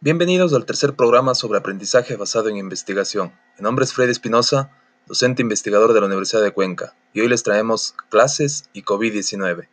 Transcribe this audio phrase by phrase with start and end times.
[0.00, 3.32] Bienvenidos al tercer programa sobre aprendizaje basado en investigación.
[3.58, 4.70] Mi nombre es Freddy Espinosa,
[5.06, 9.68] docente investigador de la Universidad de Cuenca, y hoy les traemos Clases y COVID-19,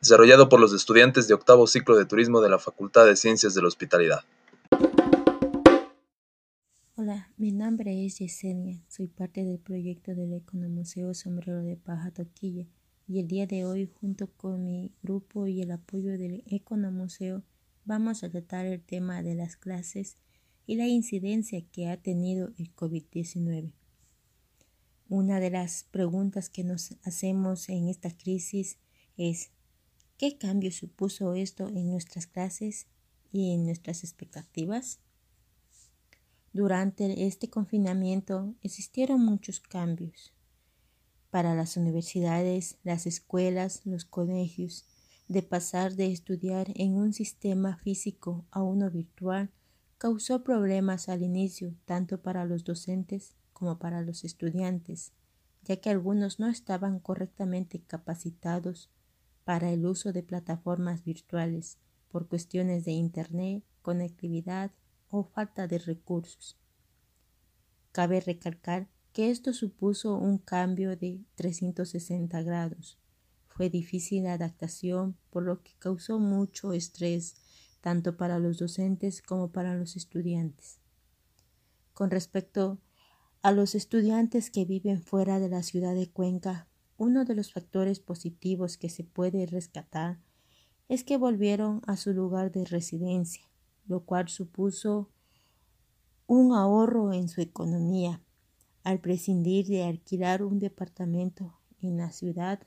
[0.00, 3.62] desarrollado por los estudiantes de octavo ciclo de turismo de la Facultad de Ciencias de
[3.62, 4.20] la Hospitalidad.
[6.96, 12.66] Hola, mi nombre es Yesenia, soy parte del proyecto del Economuseo Sombrero de Paja Toquilla
[13.06, 17.42] y el día de hoy junto con mi grupo y el apoyo del Economuseo
[17.84, 20.16] vamos a tratar el tema de las clases
[20.66, 23.72] y la incidencia que ha tenido el COVID-19.
[25.14, 28.78] Una de las preguntas que nos hacemos en esta crisis
[29.18, 29.50] es
[30.16, 32.86] ¿qué cambio supuso esto en nuestras clases
[33.30, 35.00] y en nuestras expectativas?
[36.54, 40.32] Durante este confinamiento existieron muchos cambios
[41.28, 44.86] para las universidades, las escuelas, los colegios
[45.28, 49.52] de pasar de estudiar en un sistema físico a uno virtual
[49.98, 55.12] causó problemas al inicio tanto para los docentes como para los estudiantes,
[55.62, 58.90] ya que algunos no estaban correctamente capacitados
[59.44, 64.72] para el uso de plataformas virtuales por cuestiones de Internet, conectividad
[65.10, 66.58] o falta de recursos.
[67.92, 72.98] Cabe recalcar que esto supuso un cambio de 360 grados
[73.54, 77.36] fue difícil la adaptación, por lo que causó mucho estrés
[77.80, 80.78] tanto para los docentes como para los estudiantes.
[81.92, 82.78] Con respecto
[83.50, 88.76] los estudiantes que viven fuera de la ciudad de Cuenca, uno de los factores positivos
[88.76, 90.20] que se puede rescatar
[90.88, 93.50] es que volvieron a su lugar de residencia,
[93.86, 95.10] lo cual supuso
[96.28, 98.22] un ahorro en su economía
[98.84, 102.64] al prescindir de alquilar un departamento en la ciudad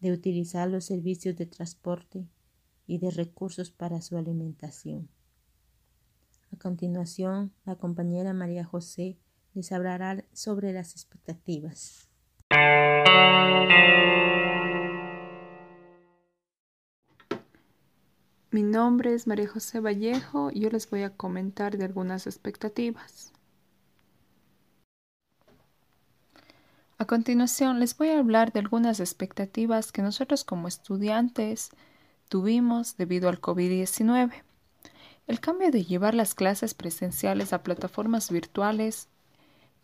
[0.00, 2.28] de utilizar los servicios de transporte
[2.86, 5.08] y de recursos para su alimentación.
[6.52, 9.18] A continuación, la compañera María José
[9.56, 12.10] les hablará sobre las expectativas.
[18.50, 23.32] Mi nombre es María José Vallejo y yo les voy a comentar de algunas expectativas.
[26.98, 31.70] A continuación les voy a hablar de algunas expectativas que nosotros como estudiantes
[32.28, 34.32] tuvimos debido al COVID-19.
[35.26, 39.08] El cambio de llevar las clases presenciales a plataformas virtuales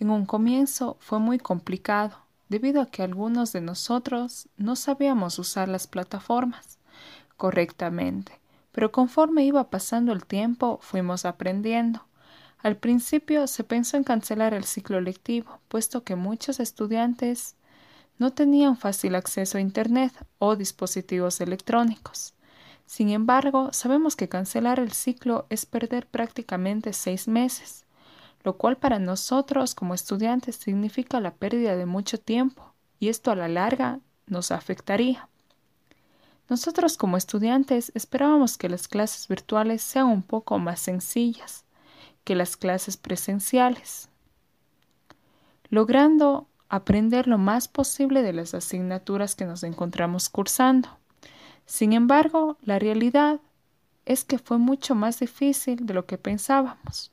[0.02, 2.18] en un comienzo fue muy complicado
[2.48, 6.78] debido a que algunos de nosotros no sabíamos usar las plataformas
[7.36, 8.40] correctamente,
[8.72, 12.04] pero conforme iba pasando el tiempo fuimos aprendiendo.
[12.58, 17.54] Al principio se pensó en cancelar el ciclo lectivo, puesto que muchos estudiantes
[18.18, 22.34] no tenían fácil acceso a Internet o dispositivos electrónicos.
[22.86, 27.84] Sin embargo, sabemos que cancelar el ciclo es perder prácticamente seis meses,
[28.44, 33.36] lo cual para nosotros como estudiantes significa la pérdida de mucho tiempo, y esto a
[33.36, 35.28] la larga nos afectaría.
[36.48, 41.64] Nosotros como estudiantes esperábamos que las clases virtuales sean un poco más sencillas,
[42.24, 44.08] que las clases presenciales,
[45.70, 50.88] logrando aprender lo más posible de las asignaturas que nos encontramos cursando.
[51.66, 53.40] Sin embargo, la realidad
[54.04, 57.11] es que fue mucho más difícil de lo que pensábamos,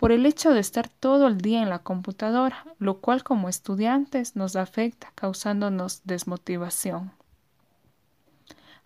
[0.00, 4.34] por el hecho de estar todo el día en la computadora, lo cual como estudiantes
[4.34, 7.12] nos afecta, causándonos desmotivación.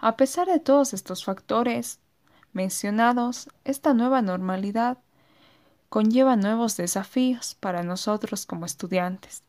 [0.00, 2.00] A pesar de todos estos factores
[2.52, 4.98] mencionados, esta nueva normalidad
[5.88, 9.44] conlleva nuevos desafíos para nosotros como estudiantes,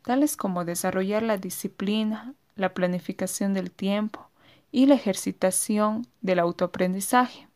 [0.00, 4.30] tales como desarrollar la disciplina, la planificación del tiempo
[4.72, 7.49] y la ejercitación del autoaprendizaje.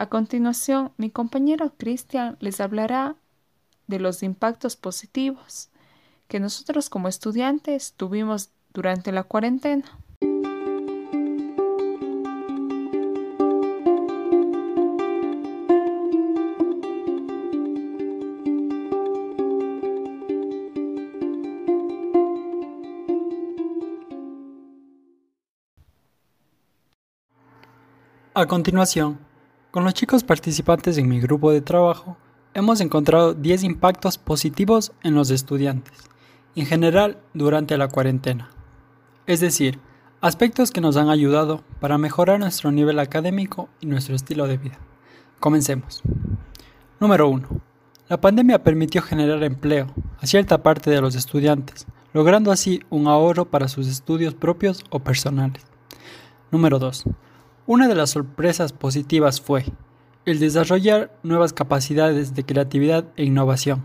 [0.00, 3.16] A continuación, mi compañero Cristian les hablará
[3.88, 5.70] de los impactos positivos
[6.28, 9.82] que nosotros como estudiantes tuvimos durante la cuarentena.
[28.34, 29.27] A continuación,
[29.70, 32.16] con los chicos participantes en mi grupo de trabajo,
[32.54, 36.08] hemos encontrado 10 impactos positivos en los estudiantes,
[36.56, 38.50] en general durante la cuarentena.
[39.26, 39.78] Es decir,
[40.20, 44.78] aspectos que nos han ayudado para mejorar nuestro nivel académico y nuestro estilo de vida.
[45.38, 46.02] Comencemos.
[46.98, 47.46] Número 1.
[48.08, 49.88] La pandemia permitió generar empleo
[50.18, 55.00] a cierta parte de los estudiantes, logrando así un ahorro para sus estudios propios o
[55.00, 55.62] personales.
[56.50, 57.04] Número 2.
[57.68, 59.66] Una de las sorpresas positivas fue
[60.24, 63.82] el desarrollar nuevas capacidades de creatividad e innovación,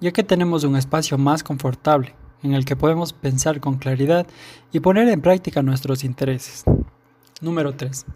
[0.00, 4.26] ya que tenemos un espacio más confortable en el que podemos pensar con claridad
[4.72, 6.64] y poner en práctica nuestros intereses.
[7.40, 8.06] Número 3.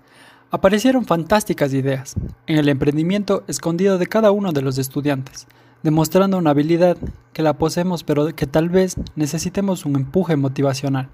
[0.51, 2.17] Aparecieron fantásticas ideas
[2.49, 5.47] en el emprendimiento escondido de cada uno de los estudiantes,
[5.85, 6.99] demostrando una habilidad
[7.33, 11.11] que la poseemos pero que tal vez necesitemos un empuje motivacional.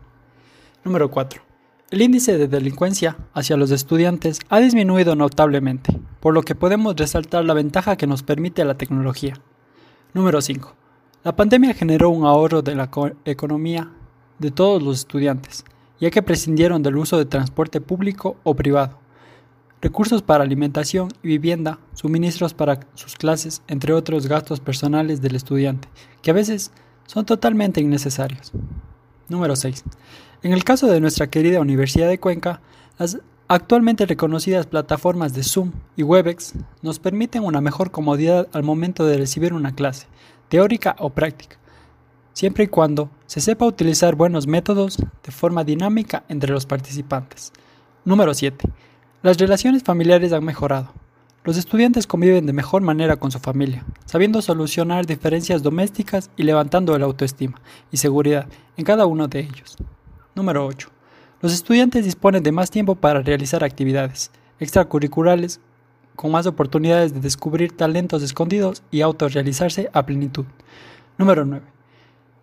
[0.82, 1.51] Número 4.
[1.92, 7.44] El índice de delincuencia hacia los estudiantes ha disminuido notablemente, por lo que podemos resaltar
[7.44, 9.34] la ventaja que nos permite la tecnología.
[10.14, 10.74] Número 5.
[11.22, 12.88] La pandemia generó un ahorro de la
[13.26, 13.90] economía
[14.38, 15.66] de todos los estudiantes,
[16.00, 18.98] ya que prescindieron del uso de transporte público o privado
[19.82, 25.88] recursos para alimentación y vivienda, suministros para sus clases, entre otros gastos personales del estudiante,
[26.22, 26.70] que a veces
[27.06, 28.52] son totalmente innecesarios.
[29.28, 29.84] Número 6.
[30.44, 32.60] En el caso de nuestra querida Universidad de Cuenca,
[32.98, 39.06] las actualmente reconocidas plataformas de Zoom y Webex nos permiten una mejor comodidad al momento
[39.06, 40.08] de recibir una clase,
[40.48, 41.58] teórica o práctica,
[42.32, 47.52] siempre y cuando se sepa utilizar buenos métodos de forma dinámica entre los participantes.
[48.04, 48.68] Número 7.
[49.22, 50.92] Las relaciones familiares han mejorado.
[51.44, 56.98] Los estudiantes conviven de mejor manera con su familia, sabiendo solucionar diferencias domésticas y levantando
[56.98, 57.60] la autoestima
[57.92, 59.76] y seguridad en cada uno de ellos.
[60.34, 60.88] Número 8.
[61.42, 64.30] Los estudiantes disponen de más tiempo para realizar actividades
[64.60, 65.60] extracurriculares
[66.16, 70.46] con más oportunidades de descubrir talentos escondidos y autorrealizarse a plenitud.
[71.18, 71.64] Número 9.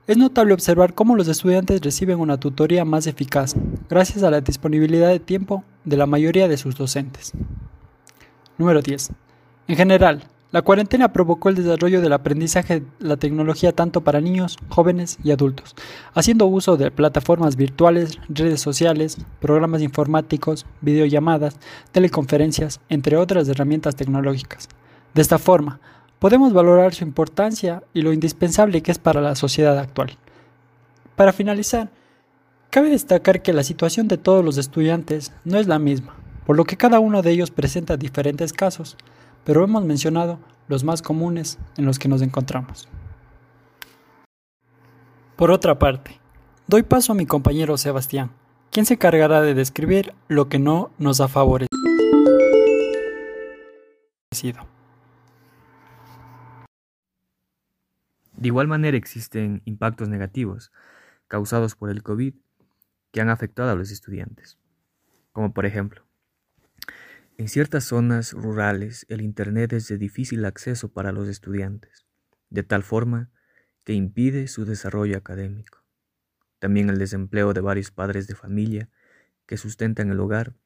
[0.07, 3.55] Es notable observar cómo los estudiantes reciben una tutoría más eficaz,
[3.89, 7.31] gracias a la disponibilidad de tiempo de la mayoría de sus docentes.
[8.57, 9.11] Número 10.
[9.67, 14.57] En general, la cuarentena provocó el desarrollo del aprendizaje de la tecnología tanto para niños,
[14.69, 15.75] jóvenes y adultos,
[16.15, 21.57] haciendo uso de plataformas virtuales, redes sociales, programas informáticos, videollamadas,
[21.91, 24.69] teleconferencias, entre otras herramientas tecnológicas.
[25.13, 25.79] De esta forma,
[26.17, 30.17] podemos valorar su importancia y lo indispensable que es para la sociedad actual.
[31.15, 31.91] Para finalizar,
[32.71, 36.15] cabe destacar que la situación de todos los estudiantes no es la misma,
[36.47, 38.97] por lo que cada uno de ellos presenta diferentes casos,
[39.49, 42.87] pero hemos mencionado los más comunes en los que nos encontramos.
[45.35, 46.19] Por otra parte,
[46.67, 48.29] doy paso a mi compañero Sebastián,
[48.69, 51.67] quien se encargará de describir lo que no nos ha favorecido.
[58.33, 60.71] De igual manera existen impactos negativos
[61.27, 62.35] causados por el COVID
[63.11, 64.59] que han afectado a los estudiantes,
[65.31, 66.03] como por ejemplo,
[67.39, 72.05] en ciertas zonas rurales el Internet es de difícil acceso para los estudiantes,
[72.49, 73.31] de tal forma
[73.85, 75.85] que impide su desarrollo académico.
[76.59, 78.89] También el desempleo de varios padres de familia
[79.45, 80.57] que sustentan el hogar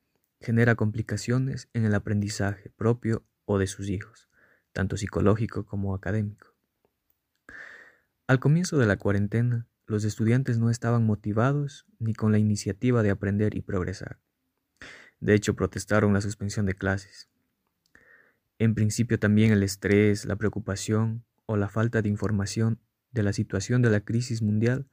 [0.41, 4.27] genera complicaciones en el aprendizaje propio o de sus hijos,
[4.71, 6.55] tanto psicológico como académico.
[8.25, 13.11] Al comienzo de la cuarentena, los estudiantes no estaban motivados ni con la iniciativa de
[13.11, 14.22] aprender y progresar.
[15.23, 17.29] De hecho, protestaron la suspensión de clases.
[18.59, 23.81] En principio también el estrés, la preocupación o la falta de información de la situación
[23.81, 24.85] de la crisis mundial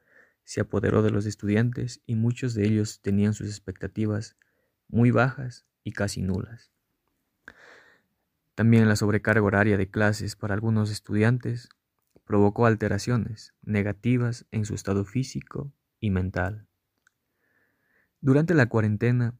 [0.45, 4.37] se apoderó de los estudiantes y muchos de ellos tenían sus expectativas
[4.87, 6.71] muy bajas y casi nulas.
[8.55, 11.71] También la sobrecarga horaria de clases para algunos estudiantes
[12.25, 16.69] provocó alteraciones negativas en su estado físico y mental.
[18.21, 19.35] Durante la cuarentena,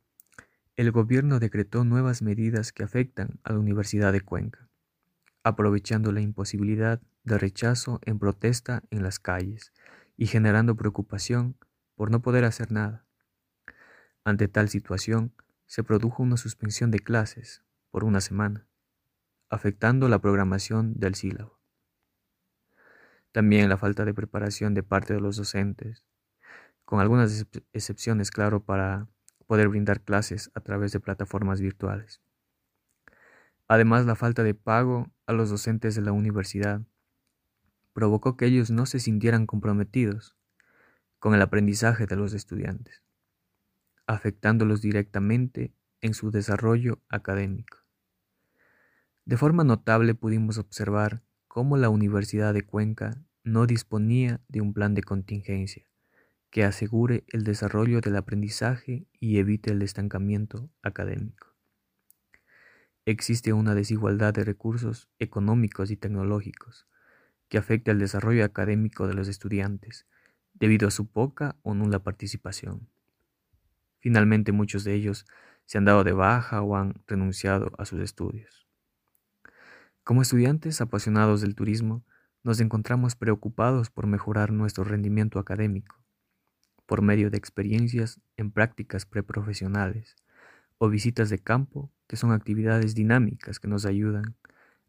[0.81, 4.71] el gobierno decretó nuevas medidas que afectan a la Universidad de Cuenca,
[5.43, 9.75] aprovechando la imposibilidad de rechazo en protesta en las calles
[10.17, 11.59] y generando preocupación
[11.97, 13.05] por no poder hacer nada.
[14.25, 15.35] Ante tal situación,
[15.67, 18.67] se produjo una suspensión de clases por una semana,
[19.51, 21.61] afectando la programación del sílabo.
[23.33, 26.07] También la falta de preparación de parte de los docentes,
[26.87, 29.09] con algunas excepciones, claro, para
[29.51, 32.23] poder brindar clases a través de plataformas virtuales.
[33.67, 36.83] Además, la falta de pago a los docentes de la universidad
[37.93, 40.37] provocó que ellos no se sintieran comprometidos
[41.19, 43.03] con el aprendizaje de los estudiantes,
[44.07, 47.79] afectándolos directamente en su desarrollo académico.
[49.25, 54.95] De forma notable pudimos observar cómo la Universidad de Cuenca no disponía de un plan
[54.95, 55.90] de contingencia
[56.51, 61.55] que asegure el desarrollo del aprendizaje y evite el estancamiento académico.
[63.07, 66.87] Existe una desigualdad de recursos económicos y tecnológicos
[67.49, 70.07] que afecta el desarrollo académico de los estudiantes
[70.55, 72.89] debido a su poca o nula participación.
[73.99, 75.27] Finalmente muchos de ellos
[75.67, 78.67] se han dado de baja o han renunciado a sus estudios.
[80.03, 82.05] Como estudiantes apasionados del turismo,
[82.43, 86.00] nos encontramos preocupados por mejorar nuestro rendimiento académico
[86.91, 90.17] por medio de experiencias en prácticas preprofesionales
[90.77, 94.35] o visitas de campo, que son actividades dinámicas que nos ayudan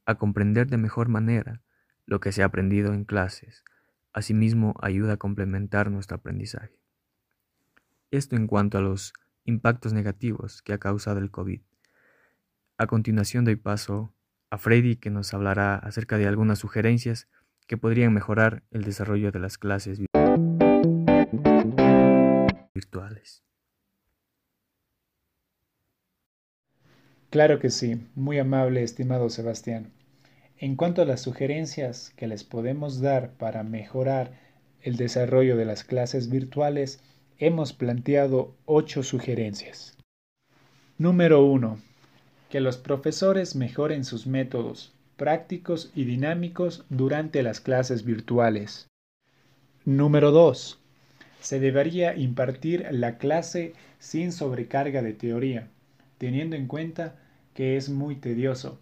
[0.07, 1.61] a comprender de mejor manera
[2.07, 3.63] lo que se ha aprendido en clases.
[4.13, 6.75] Asimismo, ayuda a complementar nuestro aprendizaje.
[8.09, 9.13] Esto en cuanto a los
[9.45, 11.61] impactos negativos que ha causado el COVID.
[12.79, 14.11] A continuación doy paso
[14.49, 17.27] a Freddy que nos hablará acerca de algunas sugerencias
[17.67, 19.99] que podrían mejorar el desarrollo de las clases
[27.29, 29.93] Claro que sí, muy amable estimado Sebastián.
[30.57, 34.39] En cuanto a las sugerencias que les podemos dar para mejorar
[34.81, 37.01] el desarrollo de las clases virtuales,
[37.37, 39.97] hemos planteado ocho sugerencias.
[40.97, 41.81] Número 1.
[42.49, 48.87] Que los profesores mejoren sus métodos prácticos y dinámicos durante las clases virtuales.
[49.85, 50.80] Número 2.
[51.41, 55.67] Se debería impartir la clase sin sobrecarga de teoría,
[56.19, 57.15] teniendo en cuenta
[57.55, 58.79] que es muy tedioso.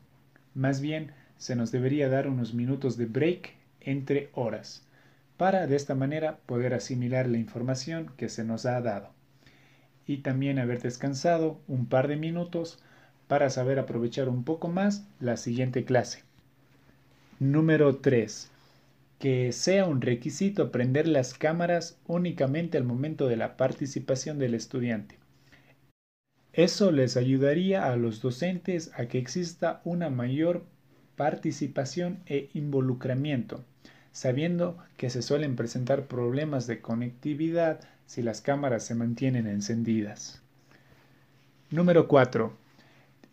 [0.54, 4.86] Más bien, se nos debería dar unos minutos de break entre horas,
[5.38, 9.10] para de esta manera poder asimilar la información que se nos ha dado.
[10.06, 12.84] Y también haber descansado un par de minutos
[13.30, 16.24] para saber aprovechar un poco más la siguiente clase.
[17.40, 18.52] Número 3.
[19.20, 25.20] Que sea un requisito prender las cámaras únicamente al momento de la participación del estudiante.
[26.54, 30.66] Eso les ayudaría a los docentes a que exista una mayor
[31.16, 33.64] participación e involucramiento,
[34.12, 40.42] sabiendo que se suelen presentar problemas de conectividad si las cámaras se mantienen encendidas.
[41.70, 42.52] Número 4.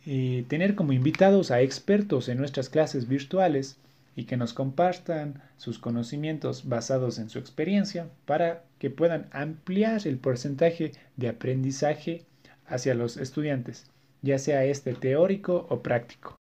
[0.04, 3.78] Eh, tener como invitados a expertos en nuestras clases virtuales
[4.16, 10.18] y que nos compartan sus conocimientos basados en su experiencia para que puedan ampliar el
[10.18, 12.24] porcentaje de aprendizaje
[12.66, 13.90] hacia los estudiantes,
[14.22, 16.36] ya sea este teórico o práctico.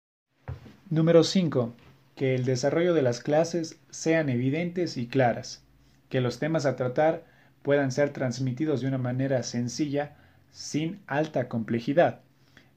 [0.90, 1.74] Número 5.
[2.16, 5.64] Que el desarrollo de las clases sean evidentes y claras,
[6.10, 7.26] que los temas a tratar
[7.64, 10.16] puedan ser transmitidos de una manera sencilla,
[10.52, 12.20] sin alta complejidad,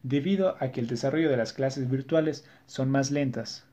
[0.03, 3.66] debido a que el desarrollo de las clases virtuales son más lentas,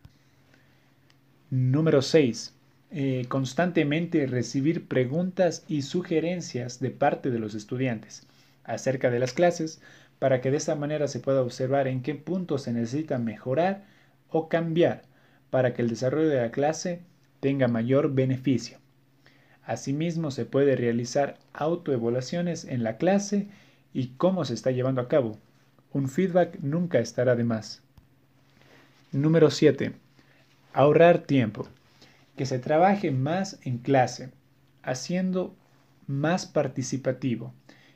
[1.56, 2.52] Número 6.
[2.90, 8.26] Eh, constantemente recibir preguntas y sugerencias de parte de los estudiantes
[8.64, 9.80] acerca de las clases
[10.18, 13.84] para que de esta manera se pueda observar en qué puntos se necesita mejorar
[14.32, 15.04] o cambiar
[15.52, 17.02] para que el desarrollo de la clase
[17.40, 18.80] tenga mayor beneficio.
[19.64, 23.46] Asimismo, se puede realizar autoevaluaciones en la clase
[23.94, 25.38] y cómo se está llevando a cabo.
[25.92, 27.84] Un feedback nunca estará de más.
[29.12, 29.94] Número 7.
[30.74, 31.68] Ahorrar tiempo.
[32.36, 34.32] Que se trabaje más en clase,
[34.82, 35.56] haciendo
[36.08, 37.54] más participativo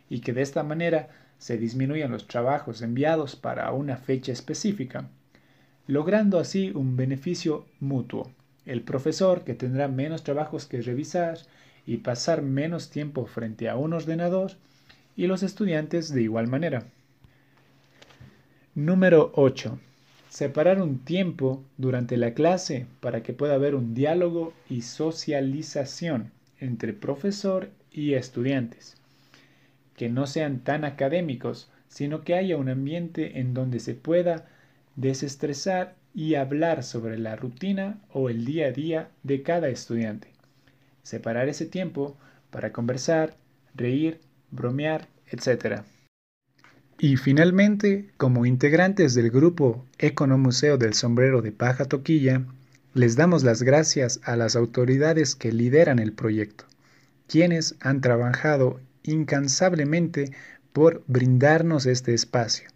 [0.10, 5.10] y que de esta manera se disminuyan los trabajos enviados para una fecha específica,
[5.88, 8.31] logrando así un beneficio mutuo.
[8.67, 11.39] El profesor que tendrá menos trabajos que revisar
[11.88, 14.51] y pasar menos tiempo frente a un ordenador
[15.15, 16.84] y los estudiantes de igual manera.
[18.75, 19.79] Número 8
[20.29, 26.93] separar un tiempo durante la clase para que pueda haber un diálogo y socialización entre
[26.93, 28.98] profesor y estudiantes,
[29.96, 34.48] que no sean tan académicos, sino que haya un ambiente en donde se pueda
[34.96, 40.29] desestresar y hablar sobre la rutina o el día a día de cada estudiante.
[41.03, 42.17] Separar ese tiempo
[42.50, 43.36] para conversar,
[43.75, 44.19] reír,
[44.51, 45.84] bromear, etc.
[46.99, 52.43] Y finalmente, como integrantes del grupo Economuseo del Sombrero de Paja Toquilla,
[52.95, 56.65] les damos las gracias a las autoridades que lideran el proyecto,
[57.27, 60.31] quienes han trabajado incansablemente
[60.73, 62.67] por brindarnos este espacio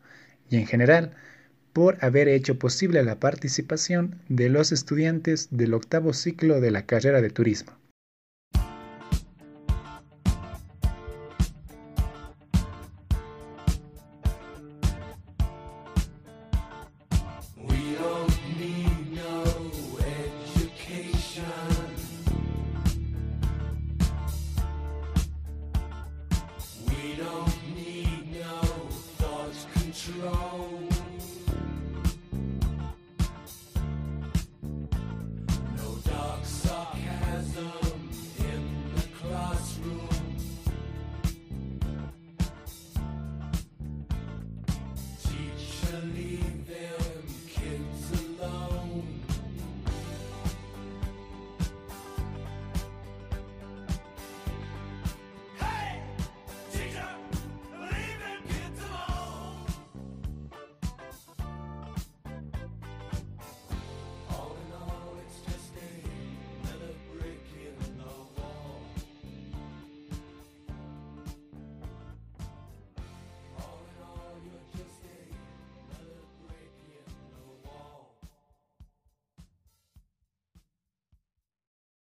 [0.51, 1.15] y en general
[1.73, 7.21] por haber hecho posible la participación de los estudiantes del octavo ciclo de la carrera
[7.21, 7.71] de turismo.